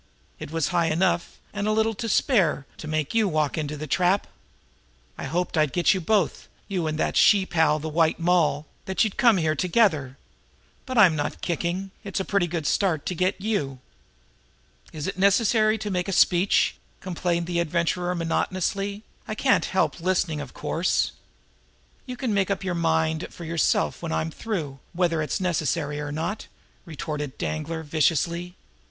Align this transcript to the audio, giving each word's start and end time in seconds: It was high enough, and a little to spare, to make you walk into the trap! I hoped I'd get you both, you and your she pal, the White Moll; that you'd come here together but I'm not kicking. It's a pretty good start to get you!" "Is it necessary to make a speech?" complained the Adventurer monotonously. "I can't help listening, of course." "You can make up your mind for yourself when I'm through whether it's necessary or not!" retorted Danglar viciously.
It 0.39 0.49
was 0.49 0.69
high 0.69 0.87
enough, 0.87 1.37
and 1.53 1.67
a 1.67 1.71
little 1.71 1.93
to 1.93 2.09
spare, 2.09 2.65
to 2.77 2.87
make 2.87 3.13
you 3.13 3.27
walk 3.27 3.55
into 3.55 3.77
the 3.77 3.85
trap! 3.85 4.25
I 5.15 5.25
hoped 5.25 5.55
I'd 5.59 5.73
get 5.73 5.93
you 5.93 6.01
both, 6.01 6.47
you 6.67 6.87
and 6.87 6.97
your 6.97 7.13
she 7.13 7.45
pal, 7.45 7.77
the 7.77 7.87
White 7.87 8.17
Moll; 8.17 8.65
that 8.85 9.03
you'd 9.03 9.15
come 9.15 9.37
here 9.37 9.53
together 9.53 10.17
but 10.87 10.97
I'm 10.97 11.15
not 11.15 11.41
kicking. 11.41 11.91
It's 12.03 12.19
a 12.19 12.25
pretty 12.25 12.47
good 12.47 12.65
start 12.65 13.05
to 13.05 13.13
get 13.13 13.39
you!" 13.41 13.77
"Is 14.91 15.05
it 15.05 15.19
necessary 15.19 15.77
to 15.77 15.91
make 15.91 16.07
a 16.07 16.13
speech?" 16.13 16.77
complained 16.99 17.45
the 17.45 17.59
Adventurer 17.59 18.15
monotonously. 18.15 19.03
"I 19.27 19.35
can't 19.35 19.65
help 19.65 19.99
listening, 19.99 20.41
of 20.41 20.55
course." 20.55 21.11
"You 22.07 22.17
can 22.17 22.33
make 22.33 22.49
up 22.49 22.63
your 22.63 22.73
mind 22.73 23.27
for 23.29 23.43
yourself 23.45 24.01
when 24.01 24.11
I'm 24.11 24.31
through 24.31 24.79
whether 24.93 25.21
it's 25.21 25.39
necessary 25.39 25.99
or 25.99 26.11
not!" 26.11 26.47
retorted 26.85 27.37
Danglar 27.37 27.83
viciously. 27.83 28.55